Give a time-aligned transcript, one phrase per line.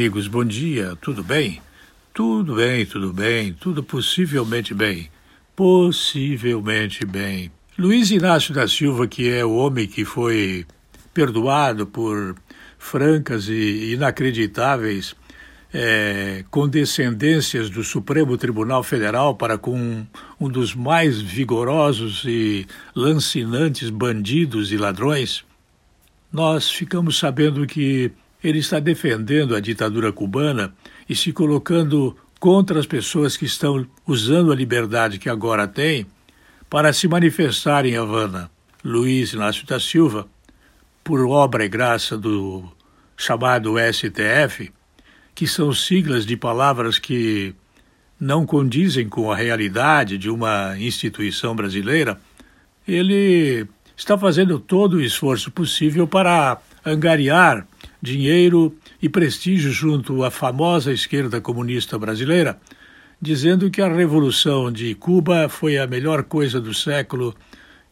[0.00, 1.60] Amigos, bom dia, tudo bem?
[2.14, 5.10] Tudo bem, tudo bem, tudo possivelmente bem.
[5.54, 7.52] Possivelmente bem.
[7.78, 10.64] Luiz Inácio da Silva, que é o homem que foi
[11.12, 12.34] perdoado por
[12.78, 15.14] francas e inacreditáveis
[15.70, 20.06] é, condescendências do Supremo Tribunal Federal para com
[20.40, 25.44] um dos mais vigorosos e lancinantes bandidos e ladrões,
[26.32, 28.10] nós ficamos sabendo que
[28.42, 30.72] ele está defendendo a ditadura cubana
[31.08, 36.06] e se colocando contra as pessoas que estão usando a liberdade que agora tem
[36.68, 38.50] para se manifestar em Havana.
[38.82, 40.26] Luiz Inácio da Silva,
[41.04, 42.64] por obra e graça do
[43.16, 44.72] chamado STF,
[45.34, 47.54] que são siglas de palavras que
[48.18, 52.18] não condizem com a realidade de uma instituição brasileira,
[52.88, 53.66] ele
[53.96, 57.66] está fazendo todo o esforço possível para angariar
[58.00, 62.58] dinheiro e prestígio junto à famosa esquerda comunista brasileira,
[63.20, 67.34] dizendo que a Revolução de Cuba foi a melhor coisa do século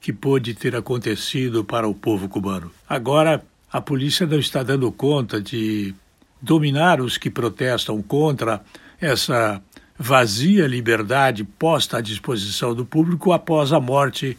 [0.00, 2.70] que pôde ter acontecido para o povo cubano.
[2.88, 5.94] Agora, a polícia não está dando conta de
[6.40, 8.62] dominar os que protestam contra
[9.00, 9.60] essa
[9.98, 14.38] vazia liberdade posta à disposição do público após a morte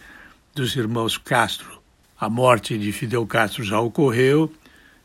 [0.56, 1.80] dos irmãos Castro.
[2.20, 4.52] A morte de Fidel Castro já ocorreu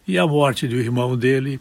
[0.07, 1.61] e a morte do irmão dele.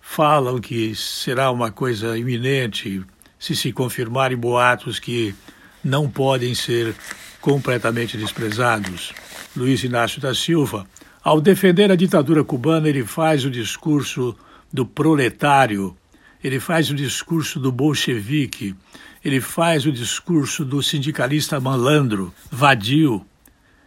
[0.00, 3.02] Falam que será uma coisa iminente
[3.38, 5.34] se se confirmarem boatos que
[5.82, 6.94] não podem ser
[7.40, 9.12] completamente desprezados.
[9.56, 10.86] Luiz Inácio da Silva,
[11.22, 14.36] ao defender a ditadura cubana, ele faz o discurso
[14.72, 15.96] do proletário,
[16.42, 18.74] ele faz o discurso do bolchevique,
[19.24, 23.24] ele faz o discurso do sindicalista malandro, vadio,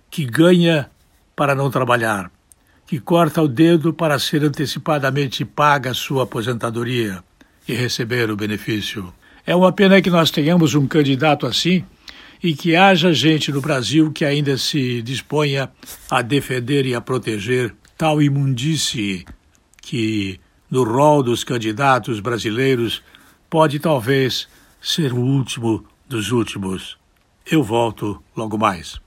[0.10, 0.90] que ganha
[1.36, 2.32] para não trabalhar,
[2.88, 7.22] que corta o dedo para ser antecipadamente paga sua aposentadoria
[7.68, 9.14] e receber o benefício.
[9.46, 11.86] É uma pena que nós tenhamos um candidato assim
[12.42, 15.70] e que haja gente no Brasil que ainda se disponha
[16.10, 19.26] a defender e a proteger tal imundície
[19.82, 20.40] que,
[20.72, 23.04] no rol dos candidatos brasileiros,
[23.50, 24.48] pode talvez
[24.82, 26.98] ser o último dos últimos.
[27.46, 29.02] Eu volto logo mais.